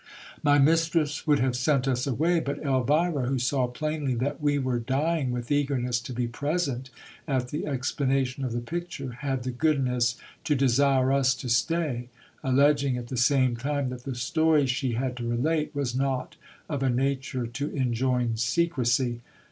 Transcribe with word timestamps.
My 0.41 0.57
mistress 0.57 1.27
would 1.27 1.37
have 1.37 1.55
sent 1.55 1.87
us 1.87 2.07
away; 2.07 2.39
but 2.39 2.57
Elvira, 2.63 3.27
who 3.27 3.37
saw 3.37 3.67
plainly 3.67 4.15
that 4.15 4.41
we 4.41 4.57
were 4.57 4.79
dying 4.79 5.29
with 5.29 5.51
eagerness 5.51 5.99
to 5.99 6.11
be 6.11 6.25
present 6.27 6.89
at 7.27 7.49
the 7.49 7.67
explanation 7.67 8.43
of 8.43 8.51
the 8.51 8.61
picture, 8.61 9.11
had 9.19 9.43
the 9.43 9.51
goodness 9.51 10.15
to 10.45 10.55
desire 10.55 11.13
us 11.13 11.35
to 11.35 11.49
stay, 11.49 12.09
alleging 12.43 12.97
at 12.97 13.09
the 13.09 13.15
same 13.15 13.55
time 13.55 13.89
that 13.89 14.01
the 14.03 14.15
story 14.15 14.65
she 14.65 14.93
had 14.93 15.15
to 15.17 15.27
relate 15.29 15.69
was 15.75 15.93
not 15.95 16.35
of 16.67 16.81
a 16.81 16.89
nature 16.89 17.45
to 17.45 17.69
enjoin 17.69 18.37
secrecy. 18.37 19.21